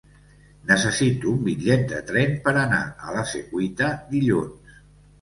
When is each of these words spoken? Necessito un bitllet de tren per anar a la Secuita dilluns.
Necessito 0.71 1.29
un 1.33 1.43
bitllet 1.51 1.85
de 1.93 2.01
tren 2.09 2.35
per 2.49 2.57
anar 2.65 2.83
a 3.07 3.17
la 3.21 3.29
Secuita 3.37 3.95
dilluns. 4.13 4.85